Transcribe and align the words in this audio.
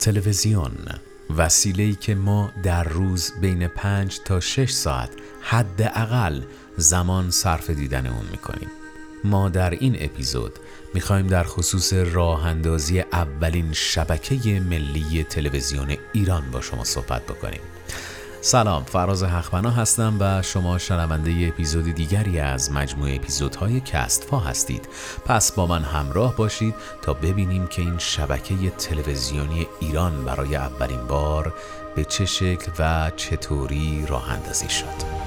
تلویزیون. 0.00 0.72
وسیله‌ای 1.36 1.94
که 1.94 2.14
ما 2.14 2.52
در 2.62 2.84
روز 2.84 3.32
بین 3.40 3.68
پنج 3.68 4.18
تا 4.24 4.40
شش 4.40 4.70
ساعت 4.70 5.10
حداقل 5.40 6.42
زمان 6.76 7.30
صرف 7.30 7.70
دیدن 7.70 8.06
اون 8.06 8.26
می‌کنیم. 8.30 8.68
ما 9.24 9.48
در 9.48 9.70
این 9.70 9.96
اپیزود 9.98 10.52
می‌خوایم 10.94 11.26
در 11.26 11.44
خصوص 11.44 11.92
راه 11.92 12.46
اندازی 12.46 13.00
اولین 13.00 13.72
شبکه 13.72 14.60
ملی 14.60 15.24
تلویزیون 15.24 15.96
ایران 16.12 16.50
با 16.50 16.60
شما 16.60 16.84
صحبت 16.84 17.22
بکنیم. 17.22 17.60
سلام 18.42 18.84
فراز 18.84 19.22
حقبنا 19.22 19.70
هستم 19.70 20.16
و 20.20 20.42
شما 20.42 20.78
شنونده 20.78 21.48
اپیزود 21.48 21.84
دیگری 21.84 22.38
از 22.38 22.72
مجموعه 22.72 23.16
اپیزودهای 23.16 23.80
کستفا 23.80 24.38
هستید. 24.38 24.88
پس 25.24 25.52
با 25.52 25.66
من 25.66 25.82
همراه 25.82 26.36
باشید 26.36 26.74
تا 27.02 27.14
ببینیم 27.14 27.66
که 27.66 27.82
این 27.82 27.98
شبکه 27.98 28.70
تلویزیونی 28.70 29.66
ایران 29.80 30.24
برای 30.24 30.56
اولین 30.56 31.06
بار 31.06 31.54
به 31.96 32.04
چه 32.04 32.26
شکل 32.26 32.72
و 32.78 33.10
چطوری 33.16 34.06
راه 34.08 34.30
اندازی 34.30 34.68
شد. 34.68 35.19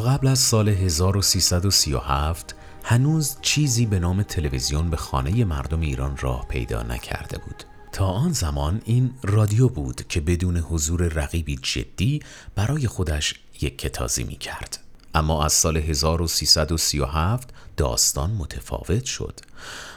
قبل 0.00 0.26
از 0.26 0.38
سال 0.38 0.68
1337 0.68 2.54
هنوز 2.84 3.36
چیزی 3.42 3.86
به 3.86 3.98
نام 3.98 4.22
تلویزیون 4.22 4.90
به 4.90 4.96
خانه 4.96 5.44
مردم 5.44 5.80
ایران 5.80 6.16
راه 6.16 6.48
پیدا 6.48 6.82
نکرده 6.82 7.38
بود. 7.38 7.64
تا 7.92 8.06
آن 8.06 8.32
زمان 8.32 8.82
این 8.84 9.14
رادیو 9.22 9.68
بود 9.68 10.08
که 10.08 10.20
بدون 10.20 10.56
حضور 10.56 11.02
رقیبی 11.02 11.56
جدی 11.62 12.20
برای 12.54 12.86
خودش 12.86 13.34
یک 13.60 13.78
کتازی 13.78 14.24
می 14.24 14.36
کرد. 14.36 14.78
اما 15.14 15.44
از 15.44 15.52
سال 15.52 15.76
1337 15.76 17.48
داستان 17.76 18.30
متفاوت 18.30 19.04
شد. 19.04 19.40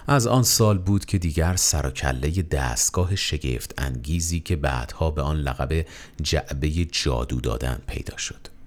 از 0.08 0.27
آن 0.27 0.44
سال 0.44 0.77
بود 0.77 1.05
که 1.05 1.17
دیگر 1.17 1.55
سرکله 1.55 2.30
دستگاه 2.42 3.16
شگفت 3.16 3.73
انگیزی 3.77 4.39
که 4.39 4.55
بعدها 4.55 5.11
به 5.11 5.22
آن 5.22 5.38
لقب 5.38 5.86
جعبه 6.22 6.70
جادو 6.86 7.42
دادن 7.42 7.80
پیدا 7.88 8.17
شد. 8.17 8.58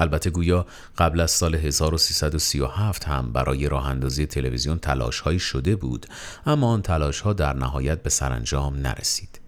البته 0.00 0.30
گویا 0.30 0.66
قبل 0.98 1.20
از 1.20 1.30
سال 1.30 1.54
1337 1.54 3.04
هم 3.04 3.32
برای 3.32 3.68
راه 3.68 3.86
اندازی 3.86 4.26
تلویزیون 4.26 4.78
تلاش 4.78 5.22
شده 5.38 5.76
بود 5.76 6.06
اما 6.46 6.72
آن 6.72 6.82
تلاش 6.82 7.20
ها 7.20 7.32
در 7.32 7.52
نهایت 7.52 8.02
به 8.02 8.10
سرانجام 8.10 8.76
نرسید. 8.76 9.40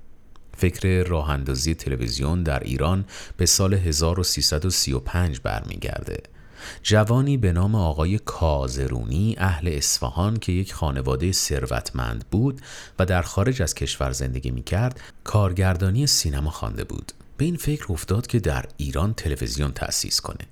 فکر 0.56 1.02
راه 1.02 1.30
اندازی 1.30 1.74
تلویزیون 1.74 2.42
در 2.42 2.60
ایران 2.60 3.04
به 3.36 3.46
سال 3.46 3.74
1335 3.74 5.40
برمیگرده. 5.40 6.22
جوانی 6.82 7.36
به 7.36 7.52
نام 7.52 7.74
آقای 7.74 8.18
کازرونی 8.18 9.34
اهل 9.38 9.68
اصفهان 9.68 10.36
که 10.36 10.52
یک 10.52 10.74
خانواده 10.74 11.32
ثروتمند 11.32 12.24
بود 12.30 12.60
و 12.98 13.06
در 13.06 13.22
خارج 13.22 13.62
از 13.62 13.74
کشور 13.74 14.12
زندگی 14.12 14.50
می 14.50 14.62
کرد 14.62 15.00
کارگردانی 15.24 16.06
سینما 16.06 16.50
خوانده 16.50 16.84
بود 16.84 17.12
به 17.40 17.46
این 17.46 17.56
فکر 17.56 17.92
افتاد 17.92 18.26
که 18.26 18.38
در 18.40 18.64
ایران 18.76 19.14
تلویزیون 19.14 19.72
تأسیس 19.72 20.20
کنه 20.20 20.46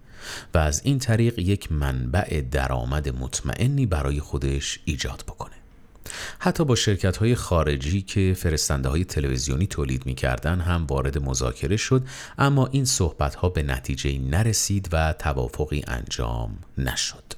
و 0.54 0.58
از 0.58 0.80
این 0.84 0.98
طریق 0.98 1.38
یک 1.38 1.72
منبع 1.72 2.40
درآمد 2.50 3.08
مطمئنی 3.08 3.86
برای 3.86 4.20
خودش 4.20 4.80
ایجاد 4.84 5.24
بکنه. 5.28 5.54
حتی 6.38 6.64
با 6.64 6.74
شرکت 6.74 7.16
های 7.16 7.34
خارجی 7.34 8.02
که 8.02 8.34
فرستنده 8.36 8.88
های 8.88 9.04
تلویزیونی 9.04 9.66
تولید 9.66 10.06
می 10.06 10.16
هم 10.44 10.86
وارد 10.86 11.18
مذاکره 11.18 11.76
شد 11.76 12.06
اما 12.38 12.66
این 12.66 12.84
صحبت 12.84 13.34
ها 13.34 13.48
به 13.48 13.62
نتیجه 13.62 14.18
نرسید 14.18 14.88
و 14.92 15.14
توافقی 15.18 15.84
انجام 15.86 16.58
نشد. 16.78 17.37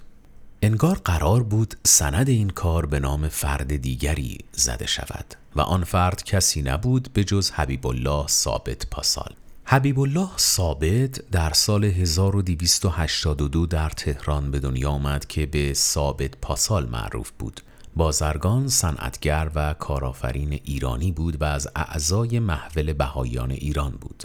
انگار 0.62 1.00
قرار 1.04 1.43
بود 1.43 1.75
سند 1.87 2.28
این 2.28 2.50
کار 2.50 2.87
به 2.87 3.00
نام 3.00 3.28
فرد 3.28 3.76
دیگری 3.76 4.38
زده 4.53 4.87
شود 4.87 5.34
و 5.56 5.60
آن 5.60 5.84
فرد 5.84 6.25
کسی 6.25 6.62
نبود 6.62 7.09
به 7.15 7.25
جز 7.25 7.50
حبیب 7.50 7.87
الله 7.87 8.26
ثابت 8.26 8.87
پاسال. 8.91 9.34
حبیب 9.65 10.00
الله 10.00 10.28
ثابت 10.38 11.31
در 11.31 11.53
سال 11.53 11.84
1282 11.84 13.66
در 13.66 13.88
تهران 13.88 14.50
به 14.50 14.59
دنیا 14.59 14.91
آمد 14.91 15.26
که 15.26 15.47
به 15.47 15.75
ثابت 15.75 16.37
پاسال 16.43 16.88
معروف 16.88 17.31
بود. 17.38 17.60
بازرگان 17.97 18.69
صنعتگر 18.69 19.50
و 19.54 19.75
کارآفرین 19.75 20.60
ایرانی 20.65 21.12
بود 21.12 21.43
و 21.43 21.44
از 21.44 21.69
اعضای 21.76 22.38
محول 22.38 22.93
بهاییان 22.93 23.50
ایران 23.50 23.91
بود. 23.91 24.25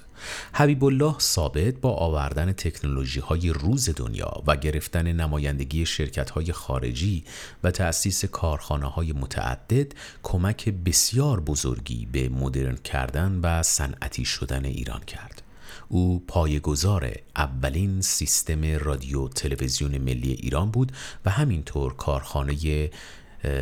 حبیب 0.53 0.83
الله 0.83 1.19
ثابت 1.19 1.73
با 1.81 1.93
آوردن 1.93 2.53
تکنولوژی 2.53 3.19
های 3.19 3.49
روز 3.49 3.89
دنیا 3.95 4.43
و 4.47 4.55
گرفتن 4.55 5.11
نمایندگی 5.11 5.85
شرکت 5.85 6.29
های 6.29 6.51
خارجی 6.51 7.23
و 7.63 7.71
تأسیس 7.71 8.25
کارخانه 8.25 8.85
های 8.85 9.11
متعدد 9.11 9.91
کمک 10.23 10.69
بسیار 10.69 11.39
بزرگی 11.39 12.05
به 12.11 12.29
مدرن 12.29 12.75
کردن 12.75 13.39
و 13.43 13.63
صنعتی 13.63 14.25
شدن 14.25 14.65
ایران 14.65 15.01
کرد. 15.01 15.41
او 15.87 16.23
پایگزار 16.27 17.11
اولین 17.35 18.01
سیستم 18.01 18.77
رادیو 18.77 19.27
تلویزیون 19.27 19.97
ملی 19.97 20.31
ایران 20.31 20.71
بود 20.71 20.91
و 21.25 21.29
همینطور 21.29 21.93
کارخانه 21.93 22.89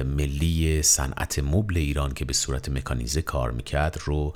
ملی 0.06 0.82
صنعت 0.82 1.40
مبل 1.40 1.78
ایران 1.78 2.14
که 2.14 2.26
به 2.26 2.34
صورت 2.34 2.70
مکانیزه 2.70 3.22
کار 3.22 3.52
می‌کرد 3.52 3.98
رو 4.06 4.34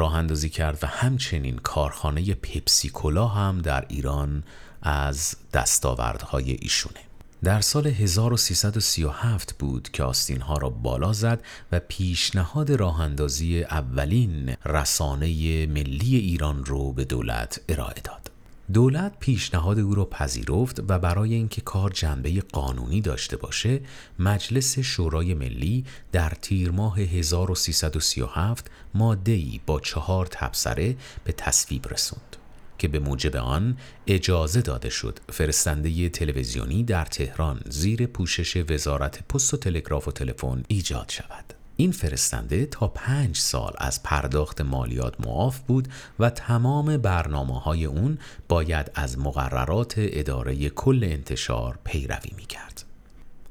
راه 0.00 0.14
اندازی 0.14 0.48
کرد 0.48 0.78
و 0.82 0.86
همچنین 0.86 1.56
کارخانه 1.56 2.34
پپسیکولا 2.34 3.26
هم 3.26 3.58
در 3.58 3.84
ایران 3.88 4.42
از 4.82 5.36
دستاوردهای 5.52 6.52
ایشونه 6.52 7.00
در 7.44 7.60
سال 7.60 7.86
1337 7.86 9.58
بود 9.58 9.88
که 9.92 10.02
آستین 10.02 10.40
ها 10.40 10.56
را 10.56 10.70
بالا 10.70 11.12
زد 11.12 11.42
و 11.72 11.80
پیشنهاد 11.88 12.72
راه 12.72 13.00
اندازی 13.00 13.62
اولین 13.62 14.56
رسانه 14.66 15.66
ملی 15.66 16.16
ایران 16.16 16.64
رو 16.64 16.92
به 16.92 17.04
دولت 17.04 17.60
ارائه 17.68 18.00
داد. 18.04 18.29
دولت 18.72 19.12
پیشنهاد 19.20 19.78
او 19.78 19.94
را 19.94 20.04
پذیرفت 20.04 20.80
و 20.88 20.98
برای 20.98 21.34
اینکه 21.34 21.60
کار 21.60 21.90
جنبه 21.90 22.40
قانونی 22.52 23.00
داشته 23.00 23.36
باشه 23.36 23.80
مجلس 24.18 24.78
شورای 24.78 25.34
ملی 25.34 25.84
در 26.12 26.32
تیر 26.42 26.70
ماه 26.70 27.00
1337 27.00 28.70
ماده‌ای 28.94 29.60
با 29.66 29.80
چهار 29.80 30.26
تبصره 30.26 30.96
به 31.24 31.32
تصویب 31.32 31.88
رسوند 31.88 32.36
که 32.78 32.88
به 32.88 32.98
موجب 32.98 33.36
آن 33.36 33.76
اجازه 34.06 34.60
داده 34.60 34.90
شد 34.90 35.18
فرستنده 35.32 36.08
تلویزیونی 36.08 36.84
در 36.84 37.04
تهران 37.04 37.60
زیر 37.68 38.06
پوشش 38.06 38.64
وزارت 38.70 39.28
پست 39.28 39.54
و 39.54 39.56
تلگراف 39.56 40.08
و 40.08 40.12
تلفن 40.12 40.64
ایجاد 40.68 41.08
شود. 41.08 41.49
این 41.80 41.92
فرستنده 41.92 42.66
تا 42.66 42.88
پنج 42.88 43.36
سال 43.36 43.72
از 43.78 44.02
پرداخت 44.02 44.60
مالیات 44.60 45.20
معاف 45.20 45.58
بود 45.58 45.88
و 46.18 46.30
تمام 46.30 46.96
برنامه 46.96 47.60
های 47.60 47.84
اون 47.84 48.18
باید 48.48 48.90
از 48.94 49.18
مقررات 49.18 49.94
اداره 49.96 50.68
کل 50.68 51.04
انتشار 51.04 51.78
پیروی 51.84 52.30
می 52.36 52.44
کرد. 52.44 52.84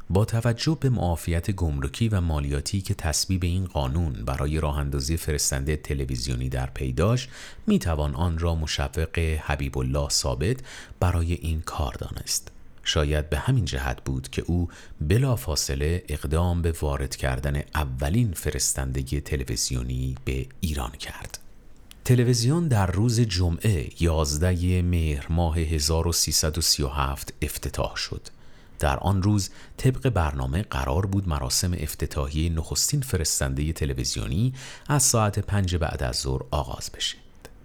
با 0.10 0.26
توجه 0.26 0.78
به 0.82 0.90
معافیت 0.90 1.52
گمرکی 1.52 2.10
و 2.10 2.22
مالیاتی 2.22 2.82
که 2.82 2.94
تصویب 2.94 3.44
این 3.44 3.66
قانون 3.66 4.14
برای 4.14 4.60
راه 4.60 4.78
اندازی 4.78 5.18
فرستنده 5.18 5.76
تلویزیونی 5.76 6.50
در 6.50 6.70
پیداش 6.70 7.28
می 7.68 7.80
توان 7.80 8.16
آن 8.16 8.40
را 8.40 8.56
مشوق 8.56 9.20
حبیب 9.20 9.78
الله 9.78 10.10
ثابت 10.10 10.58
برای 11.00 11.34
این 11.34 11.62
کار 11.62 11.94
دانست. 11.94 12.59
شاید 12.90 13.30
به 13.30 13.40
همین 13.40 13.66
جهت 13.66 14.04
بود 14.04 14.30
که 14.30 14.42
او 14.42 14.70
بلافاصله 15.02 16.04
اقدام 16.08 16.62
به 16.62 16.74
وارد 16.82 17.16
کردن 17.16 17.62
اولین 17.76 18.34
فرستندگی 18.34 19.22
تلویزیونی 19.22 20.16
به 20.26 20.48
ایران 20.62 20.92
کرد. 20.92 21.40
تلویزیون 22.06 22.68
در 22.68 22.92
روز 22.92 23.20
جمعه 23.20 23.90
11 24.00 24.82
مهر 24.82 25.26
ماه 25.30 25.60
1337 25.60 27.34
افتتاح 27.42 27.96
شد. 27.96 28.28
در 28.80 28.98
آن 28.98 29.24
روز 29.24 29.50
طبق 29.78 30.10
برنامه 30.10 30.62
قرار 30.62 31.06
بود 31.06 31.28
مراسم 31.28 31.74
افتتاحیه 31.74 32.50
نخستین 32.50 33.02
فرستنده 33.02 33.74
تلویزیونی 33.74 34.54
از 34.88 35.04
ساعت 35.04 35.40
پنج 35.40 35.76
بعد 35.76 36.04
از 36.04 36.16
ظهر 36.16 36.42
آغاز 36.52 36.90
بشه. 36.94 37.18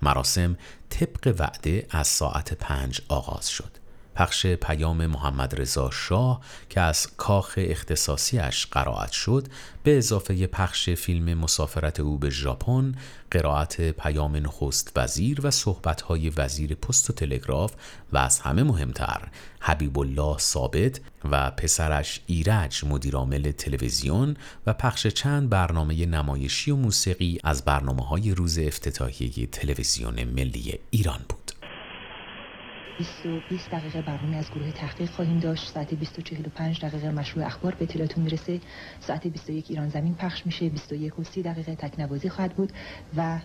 مراسم 0.03 0.57
طبق 0.91 1.35
وعده 1.39 1.87
از 1.91 2.07
ساعت 2.09 2.55
پنج 2.55 3.01
آغاز 3.09 3.49
شد. 3.49 3.84
پخش 4.15 4.47
پیام 4.47 5.07
محمد 5.07 5.61
رضا 5.61 5.91
شاه 5.91 6.41
که 6.69 6.81
از 6.81 7.07
کاخ 7.17 7.55
اختصاصیش 7.57 8.67
قرائت 8.67 9.13
شد 9.13 9.49
به 9.83 9.99
اضافه 9.99 10.47
پخش 10.47 10.91
فیلم 10.91 11.39
مسافرت 11.39 12.01
او 12.01 12.19
به 12.19 12.31
ژاپن 12.31 12.95
قرائت 13.31 13.91
پیام 13.91 14.37
نخست 14.37 14.93
وزیر 14.97 15.47
و 15.47 15.51
صحبت‌های 15.51 16.31
وزیر 16.31 16.75
پست 16.75 17.11
و 17.11 17.13
تلگراف 17.13 17.73
و 18.13 18.19
از 18.19 18.41
همه 18.41 18.63
مهمتر 18.63 19.29
حبیب 19.61 19.99
الله 19.99 20.39
ثابت 20.39 21.01
و 21.25 21.51
پسرش 21.51 22.21
ایرج 22.27 22.85
مدیرعامل 22.85 23.53
تلویزیون 23.53 24.37
و 24.67 24.73
پخش 24.73 25.07
چند 25.07 25.51
برنامه 25.51 26.07
نمایشی 26.07 26.71
و 26.71 26.77
موسیقی 26.77 27.39
از 27.45 27.65
برنامه 27.65 28.07
های 28.07 28.35
روز 28.35 28.59
افتتاحیه 28.59 29.47
تلویزیون 29.47 30.25
ملی 30.25 30.79
ایران 30.91 31.21
بود. 31.29 31.44
20 32.97 33.27
و 33.27 33.41
20 33.49 33.71
دقیقه 33.71 34.03
برنامه 34.03 34.37
از 34.37 34.51
گروه 34.51 34.73
تحقیق 34.73 35.11
خواهیم 35.11 35.39
داشت. 35.39 35.69
ساعت 35.73 35.95
20 35.95 36.19
و 36.19 36.23
45 36.23 36.85
دقیقه 36.85 37.11
مشروع 37.11 37.47
اخبار 37.47 37.75
به 37.75 37.85
اطلاعتون 37.85 38.25
می‌رسه. 38.25 38.61
ساعت 39.01 39.27
21 39.27 39.71
ایران 39.71 39.89
زمین 39.89 40.15
پخش 40.15 40.47
میشه. 40.47 40.69
21 40.69 41.19
و 41.19 41.25
30 41.25 41.43
دقیقه 41.43 41.75
تکنوازی 41.75 42.29
خواهد 42.29 42.55
بود 42.55 42.73
و 43.17 43.39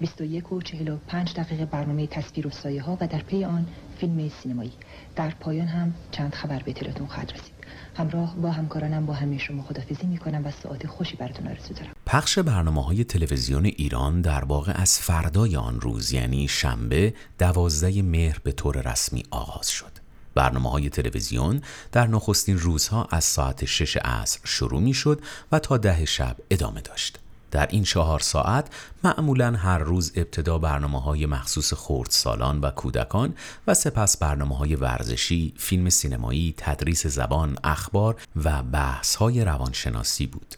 21 0.00 0.52
و 0.52 0.60
45 0.60 1.34
دقیقه 1.34 1.66
برنامه 1.66 2.06
تصویر 2.06 2.46
و 2.46 2.50
سایه 2.50 2.82
ها 2.82 2.98
و 3.00 3.06
در 3.06 3.22
پی 3.22 3.44
آن 3.44 3.66
فیلم 3.98 4.28
سینمایی. 4.28 4.72
در 5.16 5.30
پایان 5.30 5.66
هم 5.66 5.94
چند 6.10 6.34
خبر 6.34 6.58
به 6.58 6.70
اطلاعتون 6.70 7.06
خواهد 7.06 7.32
رسید. 7.32 7.53
همراه 7.94 8.36
با 8.36 8.50
همکارانم 8.50 9.06
با 9.06 9.12
همه 9.14 9.38
شما 9.38 9.62
خدافزی 9.62 10.06
می‌کنم 10.06 10.46
و 10.46 10.50
ساعت 10.50 10.86
خوشی 10.86 11.16
براتون 11.16 11.48
آرزو 11.48 11.74
دارم 11.74 11.92
پخش 12.06 12.38
برنامه 12.38 12.84
های 12.84 13.04
تلویزیون 13.04 13.64
ایران 13.64 14.20
در 14.20 14.44
واقع 14.44 14.72
از 14.74 14.98
فردای 14.98 15.56
آن 15.56 15.80
روز 15.80 16.12
یعنی 16.12 16.48
شنبه 16.48 17.14
دوازده 17.38 18.02
مهر 18.02 18.38
به 18.44 18.52
طور 18.52 18.92
رسمی 18.92 19.22
آغاز 19.30 19.68
شد. 19.68 19.92
برنامه 20.34 20.70
های 20.70 20.88
تلویزیون 20.88 21.60
در 21.92 22.06
نخستین 22.06 22.58
روزها 22.58 23.08
از 23.10 23.24
ساعت 23.24 23.64
شش 23.64 23.96
عصر 23.96 24.40
شروع 24.44 24.80
می 24.80 24.94
شد 24.94 25.20
و 25.52 25.58
تا 25.58 25.76
ده 25.76 26.04
شب 26.04 26.36
ادامه 26.50 26.80
داشت. 26.80 27.18
در 27.54 27.66
این 27.66 27.82
چهار 27.82 28.20
ساعت 28.20 28.74
معمولا 29.04 29.52
هر 29.56 29.78
روز 29.78 30.12
ابتدا 30.16 30.58
برنامه 30.58 31.00
های 31.00 31.26
مخصوص 31.26 31.74
سالان 32.08 32.60
و 32.60 32.70
کودکان 32.70 33.34
و 33.66 33.74
سپس 33.74 34.16
برنامه 34.16 34.56
های 34.56 34.74
ورزشی، 34.76 35.54
فیلم 35.56 35.88
سینمایی، 35.88 36.54
تدریس 36.56 37.06
زبان، 37.06 37.56
اخبار 37.64 38.16
و 38.44 38.62
بحث 38.62 39.16
های 39.16 39.44
روانشناسی 39.44 40.26
بود. 40.26 40.54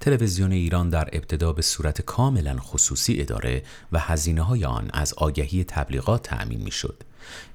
تلویزیون 0.00 0.52
ایران 0.52 0.88
در 0.88 1.08
ابتدا 1.12 1.52
به 1.52 1.62
صورت 1.62 2.02
کاملا 2.02 2.56
خصوصی 2.58 3.20
اداره 3.20 3.62
و 3.92 3.98
هزینه 3.98 4.42
های 4.42 4.64
آن 4.64 4.90
از 4.92 5.14
آگهی 5.14 5.64
تبلیغات 5.64 6.22
تأمین 6.22 6.60
می 6.60 6.70
شد. 6.70 7.04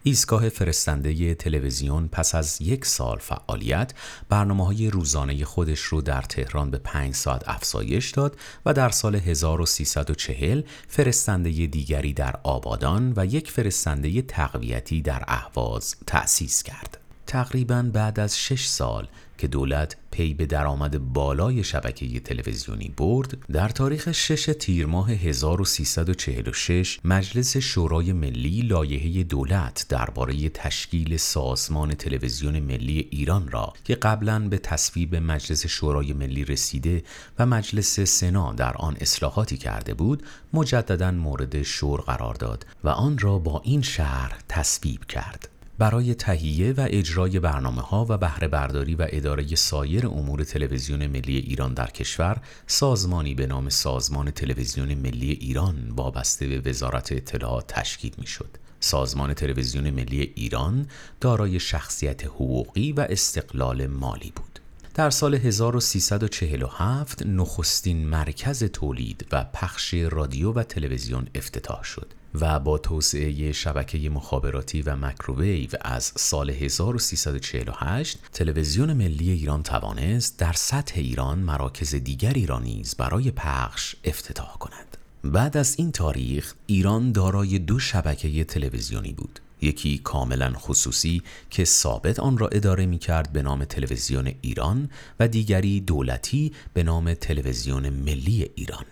ایستگاه 0.04 0.50
فرستنده 0.50 1.36
تلویزیون 1.36 2.08
پس 2.08 2.36
از 2.36 2.62
یک 2.62 2.86
سال 2.86 3.18
فعالیت 3.18 3.94
برنامه 4.30 4.66
های 4.66 4.90
روزانه 4.90 5.46
خودش 5.46 5.80
رو 5.80 6.02
در 6.02 6.22
تهران 6.22 6.72
به 6.72 6.78
پنج 6.78 7.16
ساعت 7.16 7.50
افزایش 7.50 8.12
داد 8.12 8.38
و 8.66 8.74
در 8.74 8.90
سال 8.90 9.16
1340 9.16 10.62
فرستنده 10.88 11.50
دیگری 11.50 12.14
در 12.14 12.36
آبادان 12.44 13.14
و 13.16 13.26
یک 13.26 13.52
فرستنده 13.52 14.22
تقویتی 14.22 15.02
در 15.02 15.24
اهواز 15.28 15.96
تأسیس 16.08 16.64
کرد. 16.64 16.98
تقریبا 17.28 17.90
بعد 17.94 18.20
از 18.20 18.40
شش 18.40 18.66
سال 18.68 19.08
که 19.40 19.48
دولت 19.48 19.98
پی 20.12 20.34
به 20.34 20.46
درآمد 20.46 21.14
بالای 21.14 21.64
شبکه 21.64 22.20
تلویزیونی 22.20 22.94
برد 22.98 23.38
در 23.52 23.70
تاریخ 23.70 24.12
6 24.12 24.50
تیر 24.60 24.86
ماه 24.86 25.12
1346 25.12 27.00
مجلس 27.06 27.58
شورای 27.58 28.14
ملی 28.14 28.62
لایحه 28.62 29.24
دولت 29.24 29.86
درباره 29.90 30.50
تشکیل 30.50 31.18
سازمان 31.18 31.94
تلویزیون 31.94 32.60
ملی 32.60 33.08
ایران 33.12 33.52
را 33.52 33.74
که 33.84 33.96
قبلا 33.96 34.40
به 34.40 34.58
تصویب 34.58 35.16
مجلس 35.16 35.68
شورای 35.68 36.14
ملی 36.14 36.46
رسیده 36.46 37.04
و 37.40 37.46
مجلس 37.46 38.00
سنا 38.00 38.54
در 38.54 38.74
آن 38.78 38.98
اصلاحاتی 39.02 39.58
کرده 39.58 39.94
بود 39.94 40.24
مجددا 40.54 41.12
مورد 41.12 41.62
شور 41.62 42.02
قرار 42.02 42.34
داد 42.34 42.66
و 42.84 42.90
آن 42.90 43.18
را 43.18 43.40
با 43.40 43.62
این 43.66 43.82
شهر 43.82 44.40
تصویب 44.50 45.06
کرد. 45.06 45.59
برای 45.80 46.16
تهیه 46.16 46.74
و 46.74 46.88
اجرای 46.90 47.40
برنامه 47.40 47.82
ها 47.82 48.06
و 48.10 48.18
بهره 48.18 48.48
برداری 48.48 48.96
و 48.96 49.08
اداره 49.10 49.56
سایر 49.56 50.08
امور 50.08 50.44
تلویزیون 50.44 51.08
ملی 51.08 51.38
ایران 51.38 51.74
در 51.74 51.90
کشور 51.90 52.42
سازمانی 52.68 53.36
به 53.36 53.48
نام 53.48 53.70
سازمان 53.70 54.32
تلویزیون 54.32 54.94
ملی 54.94 55.32
ایران 55.32 55.92
وابسته 55.96 56.48
به 56.48 56.70
وزارت 56.70 57.12
اطلاعات 57.12 57.68
تشکیل 57.68 58.12
می 58.18 58.28
شد. 58.28 58.50
سازمان 58.80 59.34
تلویزیون 59.34 59.90
ملی 59.90 60.34
ایران 60.36 60.88
دارای 61.22 61.60
شخصیت 61.60 62.26
حقوقی 62.26 62.92
و 62.92 63.06
استقلال 63.10 63.88
مالی 63.88 64.34
بود. 64.36 64.60
در 65.00 65.10
سال 65.10 65.36
1347 65.36 67.26
نخستین 67.26 68.08
مرکز 68.08 68.64
تولید 68.64 69.26
و 69.32 69.46
پخش 69.54 69.94
رادیو 69.94 70.54
و 70.54 70.64
تلویزیون 70.64 71.28
افتتاح 71.36 71.84
شد 71.84 72.14
و 72.42 72.60
با 72.60 72.78
توسعه 72.78 73.52
شبکه 73.52 74.10
مخابراتی 74.10 74.82
و 74.82 74.96
مکروویو 74.96 75.70
از 75.82 76.04
سال 76.04 76.50
1348 76.50 78.20
تلویزیون 78.34 78.94
ملی 78.94 79.32
ایران 79.32 79.64
توانست 79.64 80.40
در 80.40 80.54
سطح 80.54 81.00
ایران 81.00 81.40
مراکز 81.40 81.96
دیگری 81.96 82.46
را 82.46 82.60
نیز 82.60 82.96
برای 82.96 83.32
پخش 83.32 83.96
افتتاح 84.04 84.58
کند. 84.58 84.98
بعد 85.24 85.58
از 85.58 85.76
این 85.78 85.92
تاریخ 85.92 86.54
ایران 86.68 87.12
دارای 87.12 87.60
دو 87.60 87.80
شبکه 87.80 88.44
تلویزیونی 88.44 89.14
بود. 89.14 89.40
یکی 89.62 89.98
کاملا 89.98 90.50
خصوصی 90.50 91.24
که 91.50 91.66
ثابت 91.66 92.20
آن 92.20 92.38
را 92.38 92.48
اداره 92.48 92.86
می 92.86 92.98
کرد 92.98 93.34
به 93.34 93.42
نام 93.42 93.66
تلویزیون 93.66 94.32
ایران 94.42 94.90
و 95.20 95.28
دیگری 95.28 95.82
دولتی 95.82 96.54
به 96.74 96.84
نام 96.84 97.14
تلویزیون 97.14 97.90
ملی 97.90 98.50
ایران. 98.56 98.86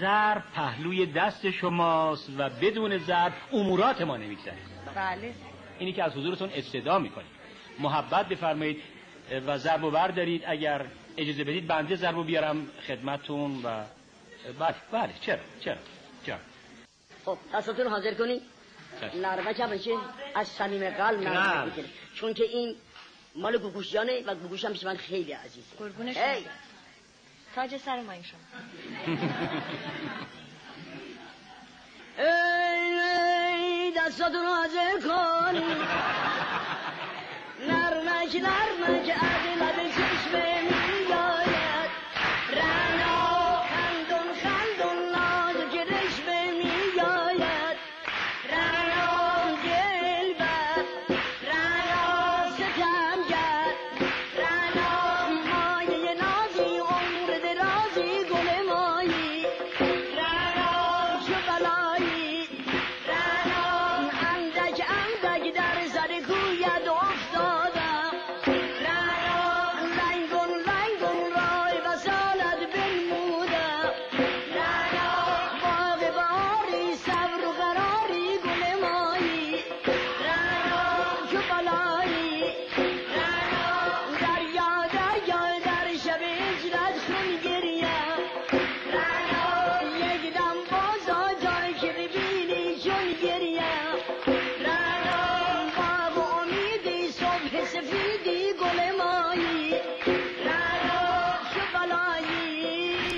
ضرب 0.00 0.44
پهلوی 0.54 1.06
دست 1.06 1.50
شماست 1.50 2.28
و 2.38 2.50
بدون 2.50 2.98
ضرب 2.98 3.32
امورات 3.52 4.00
ما 4.00 4.16
نمیگذره 4.16 4.56
بله. 4.94 5.34
اینی 5.78 5.92
که 5.92 6.04
از 6.04 6.12
حضورتون 6.12 6.50
استدا 6.54 6.98
می‌کنید 6.98 7.30
محبت 7.78 8.28
بفرمایید 8.28 8.76
و 9.46 9.58
ضرب 9.58 9.84
و 9.84 9.90
بردارید 9.90 10.42
اگر 10.46 10.86
اجازه 11.16 11.44
بدید 11.44 11.66
بنده 11.66 11.96
ضرب 11.96 12.16
و 12.16 12.24
بیارم 12.24 12.66
خدمتون 12.86 13.62
و 13.64 13.84
بله 14.58 14.74
بله 14.92 15.12
چرا 15.20 15.38
چرا 15.60 15.76
چرا. 16.26 16.36
خب 17.24 17.38
دستتون 17.54 17.86
حاضر 17.86 18.14
کنی؟ 18.14 18.40
هم 19.60 19.70
بشه 19.70 19.90
از 20.34 20.48
صمیم 20.48 20.90
قلب 20.90 21.20
بکنه 21.20 21.84
چون 22.14 22.34
که 22.34 22.44
این 22.44 22.76
مال 23.34 23.58
گوگوشیانه 23.58 24.22
و 24.26 24.34
گوگوش 24.34 24.64
هم 24.64 24.74
من 24.84 24.96
خیلی 24.96 25.32
عزیزه 25.32 25.66
قربونش 25.78 26.16
تاج 27.54 27.76
سر 27.76 28.00
ما 28.00 28.12
این 28.12 28.22
شما. 28.22 28.40
ای 32.18 33.92
دستاتون 33.96 34.46
حاضر 34.46 35.00
کن 35.00 35.54
نرمک 37.68 38.36
نرمک 38.36 39.16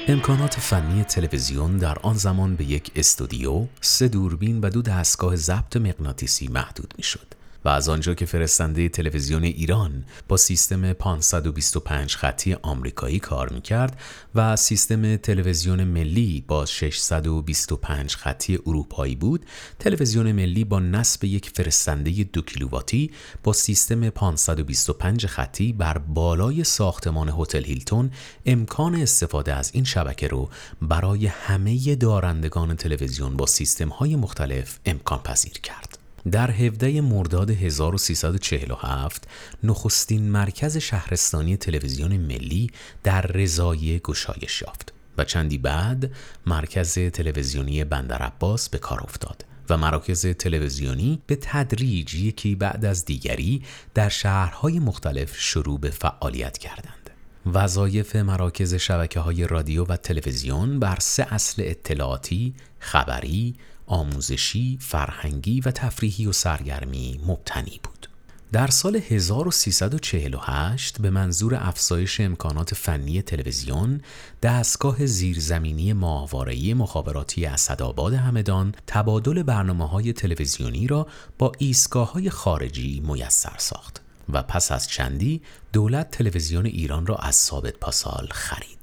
امکانات 0.09 0.55
فنی 0.55 1.05
تلویزیون 1.05 1.77
در 1.77 1.99
آن 1.99 2.15
زمان 2.15 2.57
به 2.57 2.65
یک 2.65 2.91
استودیو، 2.97 3.67
سه 3.81 4.09
دوربین 4.09 4.61
و 4.61 4.71
دو 4.71 4.83
دستگاه 4.83 5.37
ضبط 5.37 5.77
مغناطیسی 5.77 6.49
محدود 6.49 6.95
می‌شد. 6.97 7.42
و 7.65 7.69
از 7.69 7.89
آنجا 7.89 8.15
که 8.15 8.27
فرستنده 8.27 8.89
تلویزیون 8.89 9.45
ایران 9.45 10.05
با 10.29 10.37
سیستم 10.37 10.93
525 10.93 12.15
خطی 12.15 12.55
آمریکایی 12.55 13.19
کار 13.19 13.49
می‌کرد 13.53 14.01
و 14.35 14.57
سیستم 14.57 15.17
تلویزیون 15.17 15.85
ملی 15.85 16.45
با 16.49 16.67
625 16.67 18.15
خطی 18.15 18.59
اروپایی 18.67 19.15
بود 19.15 19.47
تلویزیون 19.79 20.33
ملی 20.33 20.65
با 20.65 20.81
نصب 20.81 21.25
یک 21.25 21.51
فرستنده 21.51 22.11
دو 22.11 22.43
کیلوواتی 22.43 23.11
با 23.43 23.53
سیستم 23.53 24.11
525 24.11 25.27
خطی 25.27 25.73
بر 25.73 25.99
بالای 25.99 26.65
ساختمان 26.65 27.29
هتل 27.39 27.65
هیلتون 27.65 28.11
امکان 28.47 28.95
استفاده 28.95 29.55
از 29.55 29.71
این 29.75 29.85
شبکه 29.85 30.29
رو 30.29 30.51
برای 30.83 31.27
همه 31.27 31.95
دارندگان 31.95 32.77
تلویزیون 32.77 33.37
با 33.37 33.47
سیستم 33.47 33.89
های 33.89 34.17
مختلف 34.17 34.79
امکان 34.87 35.19
پذیر 35.19 35.53
کرد. 35.53 36.02
در 36.31 36.51
17 36.51 37.01
مرداد 37.01 37.51
1347 37.51 39.29
نخستین 39.63 40.31
مرکز 40.31 40.77
شهرستانی 40.77 41.57
تلویزیون 41.57 42.17
ملی 42.17 42.71
در 43.03 43.23
رضای 43.23 43.99
گشایش 43.99 44.63
یافت 44.63 44.93
و 45.19 45.25
چندی 45.25 45.59
بعد 45.59 46.11
مرکز 46.47 46.95
تلویزیونی 46.95 47.85
بندر 47.85 48.23
عباس 48.23 48.69
به 48.69 48.79
کار 48.79 49.01
افتاد 49.01 49.45
و 49.71 49.77
مراکز 49.77 50.27
تلویزیونی 50.27 51.23
به 51.27 51.39
تدریج 51.41 52.15
یکی 52.15 52.55
بعد 52.55 52.85
از 52.85 53.05
دیگری 53.05 53.63
در 53.95 54.09
شهرهای 54.09 54.79
مختلف 54.79 55.37
شروع 55.41 55.81
به 55.81 55.91
فعالیت 55.91 56.59
کردند. 56.59 57.11
وظایف 57.47 58.17
مراکز 58.17 58.75
شبکه 58.75 59.21
های 59.21 59.47
رادیو 59.47 59.85
و 59.85 59.97
تلویزیون 59.97 60.79
بر 60.79 60.97
سه 61.01 61.27
اصل 61.31 61.63
اطلاعاتی، 61.67 62.55
خبری، 62.79 63.55
آموزشی، 63.93 64.79
فرهنگی 64.81 65.61
و 65.61 65.71
تفریحی 65.71 66.27
و 66.27 66.33
سرگرمی 66.33 67.21
مبتنی 67.27 67.81
بود. 67.83 68.09
در 68.53 68.67
سال 68.67 68.97
1348 68.97 71.03
به 71.03 71.11
منظور 71.11 71.55
افزایش 71.55 72.21
امکانات 72.21 72.75
فنی 72.75 73.23
تلویزیون 73.23 74.01
دستگاه 74.43 75.07
زیرزمینی 75.07 75.93
ماهواره‌ای 75.93 76.75
مخابراتی 76.75 77.47
اسدآباد 77.47 78.15
همدان 78.15 78.75
تبادل 78.87 79.43
برنامه 79.43 79.89
های 79.89 80.13
تلویزیونی 80.13 80.87
را 80.87 81.07
با 81.39 81.53
ایستگاه 81.59 82.13
های 82.13 82.31
خارجی 82.31 83.01
میسر 83.01 83.57
ساخت 83.59 84.03
و 84.33 84.43
پس 84.43 84.73
از 84.73 84.89
چندی 84.89 85.43
دولت 85.73 86.11
تلویزیون 86.11 86.67
ایران 86.67 87.07
را 87.07 87.17
از 87.17 87.35
ثابت 87.35 87.75
پاسال 87.75 88.29
خرید. 88.31 88.82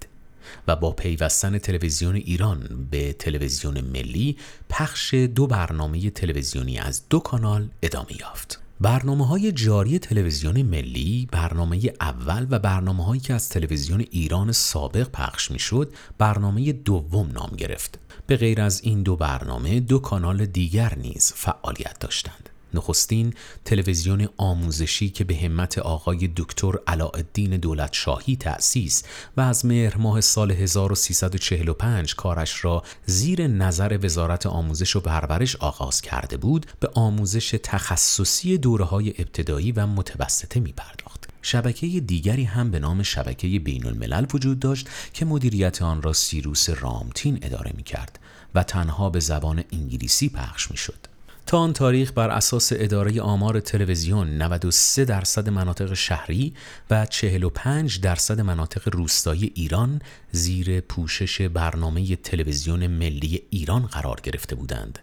و 0.67 0.75
با 0.75 0.91
پیوستن 0.91 1.57
تلویزیون 1.57 2.15
ایران 2.15 2.87
به 2.91 3.13
تلویزیون 3.13 3.81
ملی 3.81 4.37
پخش 4.69 5.13
دو 5.13 5.47
برنامه 5.47 6.09
تلویزیونی 6.09 6.79
از 6.79 7.01
دو 7.09 7.19
کانال 7.19 7.69
ادامه 7.81 8.19
یافت. 8.19 8.61
برنامه 8.81 9.27
های 9.27 9.51
جاری 9.51 9.99
تلویزیون 9.99 10.61
ملی 10.61 11.27
برنامه 11.31 11.79
اول 12.01 12.47
و 12.49 12.59
برنامه 12.59 13.05
هایی 13.05 13.21
که 13.21 13.33
از 13.33 13.49
تلویزیون 13.49 14.05
ایران 14.11 14.51
سابق 14.51 15.09
پخش 15.09 15.51
می 15.51 15.59
شد 15.59 15.93
برنامه 16.17 16.71
دوم 16.71 17.31
نام 17.31 17.51
گرفت 17.57 17.99
به 18.27 18.37
غیر 18.37 18.61
از 18.61 18.81
این 18.83 19.03
دو 19.03 19.15
برنامه 19.15 19.79
دو 19.79 19.99
کانال 19.99 20.45
دیگر 20.45 20.93
نیز 20.97 21.33
فعالیت 21.35 21.99
داشتند 21.99 22.48
نخستین 22.73 23.33
تلویزیون 23.65 24.27
آموزشی 24.37 25.09
که 25.09 25.23
به 25.23 25.35
همت 25.35 25.77
آقای 25.77 26.29
دکتر 26.35 26.73
علاءالدین 26.87 27.57
دولت 27.57 27.93
شاهی 27.93 28.35
تأسیس 28.35 29.03
و 29.37 29.41
از 29.41 29.65
مهر 29.65 29.97
ماه 29.97 30.21
سال 30.21 30.51
1345 30.51 32.15
کارش 32.15 32.65
را 32.65 32.83
زیر 33.05 33.47
نظر 33.47 33.99
وزارت 34.03 34.45
آموزش 34.45 34.95
و 34.95 34.99
پرورش 34.99 35.55
آغاز 35.55 36.01
کرده 36.01 36.37
بود 36.37 36.65
به 36.79 36.89
آموزش 36.93 37.55
تخصصی 37.63 38.57
دوره 38.57 38.85
های 38.85 39.09
ابتدایی 39.09 39.71
و 39.71 39.87
متوسطه 39.87 40.59
می 40.59 40.71
پرداخت. 40.71 41.29
شبکه 41.41 41.87
دیگری 41.87 42.43
هم 42.43 42.71
به 42.71 42.79
نام 42.79 43.03
شبکه 43.03 43.59
بین 43.59 43.85
الملل 43.85 44.25
وجود 44.33 44.59
داشت 44.59 44.89
که 45.13 45.25
مدیریت 45.25 45.81
آن 45.81 46.01
را 46.01 46.13
سیروس 46.13 46.69
رامتین 46.69 47.39
اداره 47.41 47.73
می 47.77 47.83
کرد 47.83 48.19
و 48.55 48.63
تنها 48.63 49.09
به 49.09 49.19
زبان 49.19 49.63
انگلیسی 49.73 50.29
پخش 50.29 50.71
می 50.71 50.77
شد. 50.77 51.08
تا 51.49 51.57
آن 51.57 51.73
تاریخ 51.73 52.11
بر 52.11 52.29
اساس 52.29 52.71
اداره 52.75 53.21
آمار 53.21 53.59
تلویزیون 53.59 54.37
93 54.37 55.05
درصد 55.05 55.49
مناطق 55.49 55.93
شهری 55.93 56.53
و 56.89 57.05
45 57.05 57.99
درصد 57.99 58.41
مناطق 58.41 58.95
روستایی 58.95 59.51
ایران 59.55 60.01
زیر 60.31 60.81
پوشش 60.81 61.41
برنامه 61.41 62.15
تلویزیون 62.15 62.87
ملی 62.87 63.41
ایران 63.49 63.81
قرار 63.85 64.19
گرفته 64.23 64.55
بودند. 64.55 64.99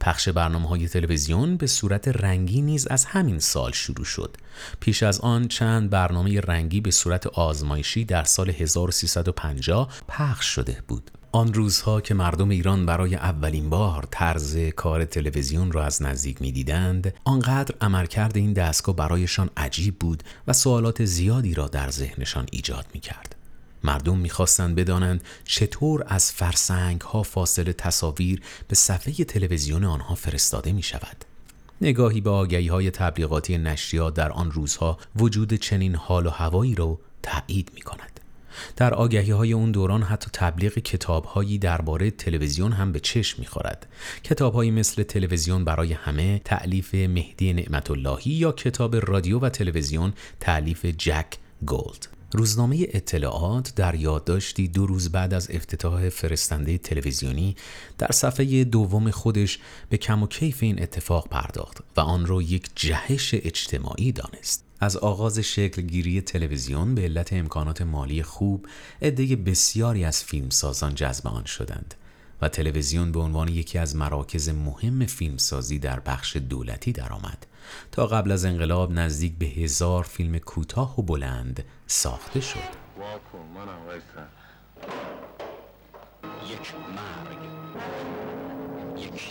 پخش 0.00 0.28
برنامه 0.28 0.68
های 0.68 0.88
تلویزیون 0.88 1.56
به 1.56 1.66
صورت 1.66 2.08
رنگی 2.08 2.62
نیز 2.62 2.86
از 2.86 3.04
همین 3.04 3.38
سال 3.38 3.72
شروع 3.72 4.04
شد. 4.04 4.36
پیش 4.80 5.02
از 5.02 5.20
آن 5.20 5.48
چند 5.48 5.90
برنامه 5.90 6.40
رنگی 6.40 6.80
به 6.80 6.90
صورت 6.90 7.26
آزمایشی 7.26 8.04
در 8.04 8.24
سال 8.24 8.50
1350 8.50 9.88
پخش 10.08 10.46
شده 10.46 10.82
بود. 10.88 11.10
آن 11.32 11.54
روزها 11.54 12.00
که 12.00 12.14
مردم 12.14 12.48
ایران 12.48 12.86
برای 12.86 13.14
اولین 13.14 13.70
بار 13.70 14.08
طرز 14.10 14.56
کار 14.56 15.04
تلویزیون 15.04 15.72
را 15.72 15.84
از 15.84 16.02
نزدیک 16.02 16.42
می‌دیدند 16.42 17.14
آنقدر 17.24 17.74
عملکرد 17.80 18.36
این 18.36 18.52
دستگاه 18.52 18.96
برایشان 18.96 19.50
عجیب 19.56 19.98
بود 19.98 20.22
و 20.46 20.52
سوالات 20.52 21.04
زیادی 21.04 21.54
را 21.54 21.68
در 21.68 21.90
ذهنشان 21.90 22.46
ایجاد 22.52 22.86
می 22.94 23.00
کرد. 23.00 23.36
مردم 23.84 24.18
می‌خواستند 24.18 24.74
بدانند 24.74 25.24
چطور 25.44 26.04
از 26.06 26.32
فرسنگ 26.32 27.00
ها 27.00 27.22
فاصله 27.22 27.72
تصاویر 27.72 28.42
به 28.68 28.74
صفحه 28.74 29.24
تلویزیون 29.24 29.84
آنها 29.84 30.14
فرستاده 30.14 30.72
می 30.72 30.82
شود. 30.82 31.24
نگاهی 31.80 32.20
به 32.20 32.30
آگهی 32.30 32.68
های 32.68 32.90
تبلیغاتی 32.90 33.58
نشریات 33.58 34.14
در 34.14 34.32
آن 34.32 34.50
روزها 34.50 34.98
وجود 35.16 35.54
چنین 35.54 35.94
حال 35.94 36.26
و 36.26 36.30
هوایی 36.30 36.74
را 36.74 36.98
تایید 37.22 37.70
می 37.74 37.80
کند. 37.80 38.19
در 38.76 38.94
آگهی 38.94 39.30
های 39.30 39.52
اون 39.52 39.72
دوران 39.72 40.02
حتی 40.02 40.30
تبلیغ 40.32 40.72
کتاب 40.72 41.24
هایی 41.24 41.58
درباره 41.58 42.10
تلویزیون 42.10 42.72
هم 42.72 42.92
به 42.92 43.00
چشم 43.00 43.36
می‌خورد 43.38 43.86
کتاب 44.24 44.54
هایی 44.54 44.70
مثل 44.70 45.02
تلویزیون 45.02 45.64
برای 45.64 45.92
همه 45.92 46.38
تعلیف 46.44 46.94
مهدی 46.94 47.52
نعمت 47.52 47.90
اللهی 47.90 48.32
یا 48.32 48.52
کتاب 48.52 49.10
رادیو 49.10 49.38
و 49.38 49.48
تلویزیون 49.48 50.12
تعلیف 50.40 50.84
جک 50.84 51.26
گولد 51.66 52.08
روزنامه 52.32 52.86
اطلاعات 52.90 53.74
در 53.76 53.94
یادداشتی 53.94 54.68
دو 54.68 54.86
روز 54.86 55.12
بعد 55.12 55.34
از 55.34 55.50
افتتاح 55.50 56.08
فرستنده 56.08 56.78
تلویزیونی 56.78 57.56
در 57.98 58.12
صفحه 58.12 58.64
دوم 58.64 59.10
خودش 59.10 59.58
به 59.88 59.96
کم 59.96 60.22
و 60.22 60.26
کیف 60.26 60.62
این 60.62 60.82
اتفاق 60.82 61.28
پرداخت 61.28 61.78
و 61.96 62.00
آن 62.00 62.26
را 62.26 62.42
یک 62.42 62.70
جهش 62.74 63.34
اجتماعی 63.34 64.12
دانست. 64.12 64.69
از 64.80 64.96
آغاز 64.96 65.38
شکلگیری 65.38 66.20
تلویزیون 66.20 66.94
به 66.94 67.02
علت 67.02 67.32
امکانات 67.32 67.82
مالی 67.82 68.22
خوب 68.22 68.66
عده 69.02 69.36
بسیاری 69.36 70.04
از 70.04 70.24
فیلمسازان 70.24 70.94
جذب 70.94 71.26
آن 71.26 71.44
شدند 71.44 71.94
و 72.42 72.48
تلویزیون 72.48 73.12
به 73.12 73.20
عنوان 73.20 73.48
یکی 73.48 73.78
از 73.78 73.96
مراکز 73.96 74.48
مهم 74.48 75.06
فیلمسازی 75.06 75.78
در 75.78 76.00
بخش 76.00 76.36
دولتی 76.36 76.92
درآمد 76.92 77.46
تا 77.92 78.06
قبل 78.06 78.32
از 78.32 78.44
انقلاب 78.44 78.92
نزدیک 78.92 79.38
به 79.38 79.46
هزار 79.46 80.04
فیلم 80.04 80.38
کوتاه 80.38 81.00
و 81.00 81.02
بلند 81.02 81.64
ساخته 81.86 82.40
شد. 82.40 82.58
یک 86.50 86.74
مرگ 86.96 87.38
یک 88.98 89.30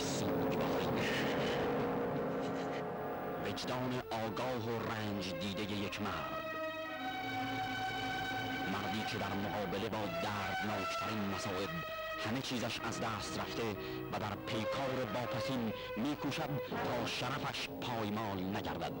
وجدان 3.60 4.02
آگاه 4.10 4.66
و 4.66 4.92
رنج 4.92 5.34
دیده 5.34 5.62
یک 5.62 6.02
مرد. 6.02 6.44
مردی 8.72 9.04
که 9.12 9.18
در 9.18 9.34
مقابله 9.48 9.88
با 9.88 9.98
دردناکترین 10.06 11.34
مصائب 11.34 11.68
همه 12.26 12.40
چیزش 12.40 12.80
از 12.80 13.00
دست 13.00 13.38
رفته 13.38 13.62
و 14.12 14.18
در 14.18 14.34
پیکار 14.46 15.04
باپسین 15.14 15.72
میکوشد 15.96 16.48
تا 16.68 17.06
شرفش 17.06 17.68
پایمال 17.80 18.38
نگردد. 18.38 18.92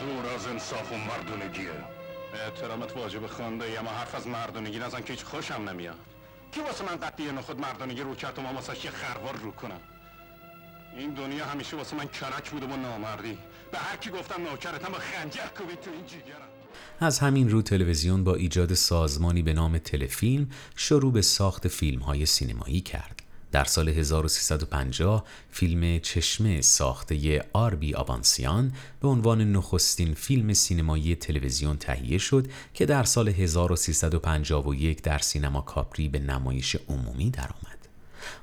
دور 0.00 0.34
از 0.34 0.46
انصاف 0.46 0.92
و 0.92 0.96
مردونگیه. 0.96 1.70
احترامت 2.34 2.96
واجب 2.96 3.26
خونده 3.26 3.80
اما 3.80 3.90
حرف 3.90 4.14
از 4.14 4.26
مردونگی 4.26 4.78
نزن 4.78 5.02
که 5.02 5.12
هیچ 5.12 5.24
خوشم 5.24 5.68
نمیاد. 5.68 5.98
کی 6.52 6.60
واسه 6.60 6.84
من 6.84 6.96
قطعی 6.96 7.32
نخود 7.32 7.60
مردونگی 7.60 8.00
رو 8.00 8.14
کرد 8.14 8.38
و 8.38 8.42
ما 8.42 8.50
یه 8.84 8.90
خروار 8.90 9.36
رو 9.36 9.52
کنم؟ 9.52 9.80
این 10.96 11.14
دنیا 11.14 11.44
همیشه 11.44 11.76
واسه 11.76 11.96
من 11.96 12.06
کرک 12.06 12.50
بوده 12.50 12.66
و 12.66 12.76
نامردی 12.76 13.38
به 13.72 13.78
هر 13.78 13.96
کی 13.96 14.10
گفتم 14.10 14.42
نوکرتم 14.42 14.92
با 14.92 14.98
خنجر 14.98 15.46
کوبید 15.58 15.80
تو 15.80 15.90
این 15.90 16.06
جیگرم 16.06 16.48
از 17.00 17.18
همین 17.18 17.50
رو 17.50 17.62
تلویزیون 17.62 18.24
با 18.24 18.34
ایجاد 18.34 18.74
سازمانی 18.74 19.42
به 19.42 19.52
نام 19.52 19.78
تلفیلم 19.78 20.50
شروع 20.76 21.12
به 21.12 21.22
ساخت 21.22 21.68
فیلم 21.68 22.00
های 22.00 22.26
سینمایی 22.26 22.80
کرد. 22.80 23.22
در 23.52 23.64
سال 23.64 23.88
1350 23.88 25.24
فیلم 25.50 25.98
چشمه 25.98 26.60
ساخته 26.60 27.44
آربی 27.52 27.94
آبانسیان 27.94 28.72
به 29.00 29.08
عنوان 29.08 29.52
نخستین 29.52 30.14
فیلم 30.14 30.52
سینمایی 30.52 31.14
تلویزیون 31.14 31.76
تهیه 31.76 32.18
شد 32.18 32.46
که 32.74 32.86
در 32.86 33.04
سال 33.04 33.28
1351 33.28 35.02
در 35.02 35.18
سینما 35.18 35.60
کاپری 35.60 36.08
به 36.08 36.18
نمایش 36.18 36.76
عمومی 36.88 37.30
درآمد. 37.30 37.71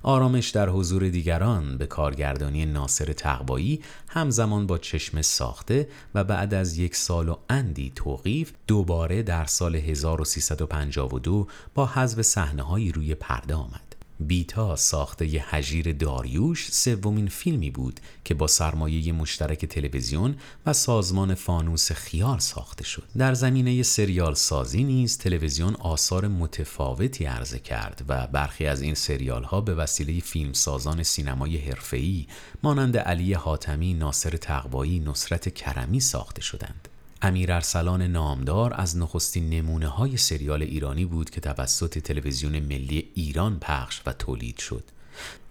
آرامش 0.04 0.50
در 0.50 0.70
حضور 0.70 1.10
دیگران 1.10 1.78
به 1.78 1.88
کارگردانی 1.88 2.66
ناصر 2.66 3.14
تقوایی 3.14 3.82
همزمان 4.08 4.68
با 4.68 4.78
چشم 4.78 5.22
ساخته 5.22 5.90
و 6.16 6.24
بعد 6.24 6.54
از 6.54 6.78
یک 6.78 6.96
سال 6.96 7.30
و 7.30 7.38
اندی 7.50 7.92
توقیف 7.96 8.52
دوباره 8.68 9.24
در 9.24 9.46
سال 9.46 9.76
1352 9.76 11.48
با 11.74 11.86
حذف 11.86 12.22
صحنه‌هایی 12.22 12.92
روی 12.92 13.16
پرده 13.16 13.56
آمد. 13.56 13.89
بیتا 14.20 14.76
ساخته 14.76 15.28
ی 15.28 15.38
حجیر 15.38 15.94
داریوش 15.94 16.72
سومین 16.72 17.28
فیلمی 17.28 17.70
بود 17.70 18.00
که 18.24 18.34
با 18.34 18.48
سرمایه 18.48 19.12
مشترک 19.14 19.66
تلویزیون 19.66 20.36
و 20.66 20.74
سازمان 20.74 21.36
فانوس 21.36 21.92
خیال 21.92 22.40
ساخته 22.40 22.84
شد. 22.84 23.04
در 23.18 23.34
زمینه 23.34 23.84
سریال 23.84 24.34
سازی 24.34 24.84
نیز 24.84 25.18
تلویزیون 25.18 25.76
آثار 25.76 26.28
متفاوتی 26.28 27.26
عرضه 27.26 27.60
کرد 27.60 28.06
و 28.08 28.28
برخی 28.28 28.66
از 28.66 28.82
این 28.82 28.96
سریال 28.96 29.44
ها 29.44 29.62
به 29.62 29.76
وسیله 29.76 30.20
فیلمسازان 30.20 31.04
سینمای 31.04 31.58
حرفه‌ای 31.58 32.28
مانند 32.64 32.98
علی 32.98 33.34
حاتمی، 33.34 33.94
ناصر 33.94 34.30
تقوایی، 34.30 35.00
نصرت 35.00 35.54
کرمی 35.54 36.00
ساخته 36.00 36.42
شدند. 36.42 36.90
امیر 37.22 37.52
ارسلان 37.52 38.02
نامدار 38.02 38.74
از 38.76 38.98
نخستین 38.98 39.50
نمونه 39.50 39.88
های 39.88 40.18
سریال 40.18 40.62
ایرانی 40.62 41.06
بود 41.06 41.30
که 41.30 41.42
توسط 41.42 42.00
تلویزیون 42.00 42.60
ملی 42.60 43.12
ایران 43.16 43.60
پخش 43.60 44.02
و 44.06 44.14
تولید 44.14 44.58
شد. 44.58 44.84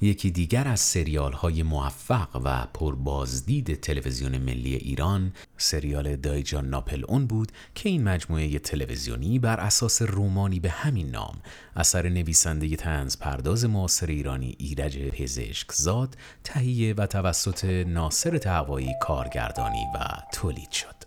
یکی 0.00 0.30
دیگر 0.30 0.68
از 0.68 0.80
سریال 0.80 1.32
های 1.32 1.62
موفق 1.62 2.40
و 2.44 2.66
پربازدید 2.74 3.80
تلویزیون 3.80 4.38
ملی 4.38 4.74
ایران 4.74 5.32
سریال 5.56 6.16
دایجان 6.16 6.68
ناپل 6.68 7.04
اون 7.08 7.26
بود 7.26 7.52
که 7.74 7.88
این 7.88 8.04
مجموعه 8.04 8.58
تلویزیونی 8.58 9.38
بر 9.38 9.60
اساس 9.60 10.02
رومانی 10.02 10.60
به 10.60 10.70
همین 10.70 11.10
نام 11.10 11.34
اثر 11.76 12.08
نویسنده 12.08 12.76
تنز 12.76 13.16
پرداز 13.16 13.64
معاصر 13.64 14.06
ایرانی 14.06 14.56
ایرج 14.58 14.98
پزشکزاد 14.98 16.16
تهیه 16.44 16.94
و 16.94 17.06
توسط 17.06 17.64
ناصر 17.64 18.38
تعوایی 18.38 18.94
کارگردانی 19.00 19.84
و 19.94 19.98
تولید 20.32 20.70
شد. 20.70 20.97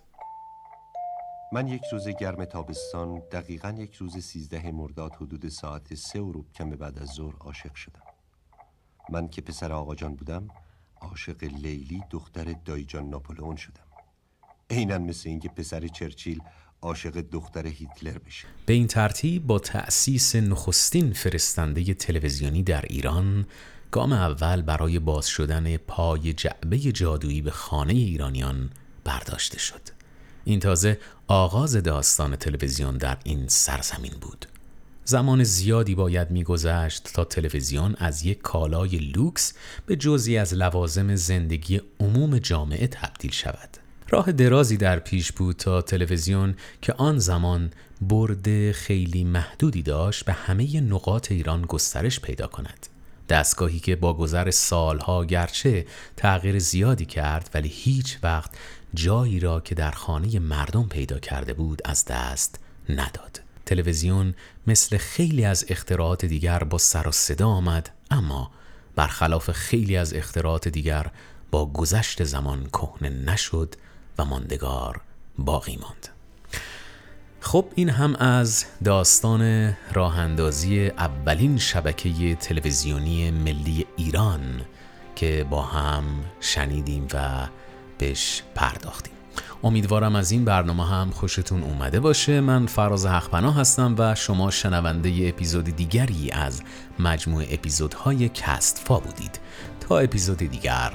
من 1.53 1.67
یک 1.67 1.81
روز 1.91 2.07
گرم 2.07 2.45
تابستان 2.45 3.21
دقیقا 3.31 3.75
یک 3.77 3.95
روز 3.95 4.17
سیزده 4.17 4.71
مرداد 4.71 5.15
حدود 5.15 5.49
ساعت 5.49 5.95
سه 5.95 6.19
و 6.19 6.43
کم 6.55 6.69
بعد 6.69 6.99
از 6.99 7.07
ظهر 7.07 7.35
عاشق 7.39 7.75
شدم. 7.75 8.01
من 9.09 9.27
که 9.27 9.41
پسر 9.41 9.71
آقا 9.71 9.95
جان 9.95 10.15
بودم 10.15 10.47
عاشق 11.01 11.43
لیلی 11.43 12.03
دختر 12.09 12.55
دایجان 12.65 13.09
ناپولئون 13.09 13.55
شدم. 13.55 13.83
عینا 14.69 14.97
مثل 14.97 15.29
اینکه 15.29 15.49
پسر 15.49 15.87
چرچیل 15.87 16.41
عاشق 16.81 17.21
دختر 17.21 17.67
هیتلر 17.67 18.17
بشه. 18.17 18.47
به 18.65 18.73
این 18.73 18.87
ترتیب 18.87 19.47
با 19.47 19.59
تأسیس 19.59 20.35
نخستین 20.35 21.13
فرستنده 21.13 21.93
تلویزیونی 21.93 22.63
در 22.63 22.81
ایران 22.81 23.45
گام 23.91 24.13
اول 24.13 24.61
برای 24.61 24.99
باز 24.99 25.27
شدن 25.27 25.77
پای 25.77 26.33
جعبه 26.33 26.77
جادویی 26.77 27.41
به 27.41 27.51
خانه 27.51 27.93
ایرانیان 27.93 28.69
برداشته 29.03 29.59
شد. 29.59 30.00
این 30.43 30.59
تازه 30.59 30.99
آغاز 31.27 31.75
داستان 31.75 32.35
تلویزیون 32.35 32.97
در 32.97 33.17
این 33.23 33.47
سرزمین 33.47 34.13
بود. 34.21 34.45
زمان 35.05 35.43
زیادی 35.43 35.95
باید 35.95 36.31
میگذشت 36.31 37.09
تا 37.13 37.23
تلویزیون 37.23 37.95
از 37.97 38.25
یک 38.25 38.41
کالای 38.41 38.97
لوکس 38.97 39.53
به 39.85 39.95
جزی 39.95 40.37
از 40.37 40.53
لوازم 40.53 41.15
زندگی 41.15 41.81
عموم 41.99 42.37
جامعه 42.37 42.87
تبدیل 42.87 43.31
شود. 43.31 43.69
راه 44.09 44.31
درازی 44.31 44.77
در 44.77 44.99
پیش 44.99 45.31
بود 45.31 45.55
تا 45.55 45.81
تلویزیون 45.81 46.55
که 46.81 46.93
آن 46.93 47.17
زمان 47.19 47.71
برد 48.01 48.71
خیلی 48.71 49.23
محدودی 49.23 49.81
داشت 49.81 50.25
به 50.25 50.33
همه 50.33 50.81
نقاط 50.81 51.31
ایران 51.31 51.61
گسترش 51.61 52.19
پیدا 52.19 52.47
کند. 52.47 52.87
دستگاهی 53.29 53.79
که 53.79 53.95
با 53.95 54.13
گذر 54.13 54.51
سالها 54.51 55.25
گرچه 55.25 55.85
تغییر 56.17 56.59
زیادی 56.59 57.05
کرد 57.05 57.49
ولی 57.53 57.69
هیچ 57.69 58.17
وقت 58.23 58.51
جایی 58.93 59.39
را 59.39 59.59
که 59.59 59.75
در 59.75 59.91
خانه 59.91 60.39
مردم 60.39 60.87
پیدا 60.87 61.19
کرده 61.19 61.53
بود 61.53 61.81
از 61.85 62.05
دست 62.05 62.59
نداد. 62.89 63.41
تلویزیون 63.65 64.33
مثل 64.67 64.97
خیلی 64.97 65.45
از 65.45 65.65
اختراعات 65.69 66.25
دیگر 66.25 66.63
با 66.63 66.77
سر 66.77 67.07
و 67.07 67.11
صدا 67.11 67.47
آمد 67.47 67.89
اما 68.11 68.51
برخلاف 68.95 69.51
خیلی 69.51 69.97
از 69.97 70.13
اختراعات 70.13 70.67
دیگر 70.67 71.11
با 71.51 71.65
گذشت 71.65 72.23
زمان 72.23 72.65
کهنه 72.65 73.09
نشد 73.09 73.75
و 74.17 74.25
ماندگار 74.25 75.01
باقی 75.37 75.77
ماند. 75.81 76.09
خب 77.39 77.65
این 77.75 77.89
هم 77.89 78.15
از 78.15 78.65
داستان 78.83 79.73
راه 79.93 80.19
اندازی 80.19 80.87
اولین 80.87 81.57
شبکه 81.57 82.35
تلویزیونی 82.35 83.31
ملی 83.31 83.85
ایران 83.97 84.61
که 85.15 85.45
با 85.49 85.61
هم 85.61 86.03
شنیدیم 86.39 87.07
و 87.13 87.47
بهش 88.01 88.43
پرداختیم. 88.55 89.13
امیدوارم 89.63 90.15
از 90.15 90.31
این 90.31 90.45
برنامه 90.45 90.87
هم 90.87 91.09
خوشتون 91.09 91.63
اومده 91.63 91.99
باشه. 91.99 92.41
من 92.41 92.65
فراز 92.65 93.05
حقپناه 93.05 93.55
هستم 93.55 93.95
و 93.97 94.15
شما 94.15 94.51
شنونده 94.51 95.29
اپیزود 95.29 95.65
دیگری 95.65 96.31
از 96.31 96.61
مجموع 96.99 97.43
اپیزودهای 97.49 98.29
کست 98.29 98.81
فا 98.85 98.99
بودید. 98.99 99.39
تا 99.79 99.99
اپیزود 99.99 100.37
دیگر 100.37 100.93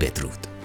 بدرود. 0.00 0.55